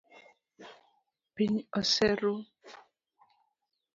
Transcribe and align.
Piny 1.35 1.57
oseru. 1.79 2.33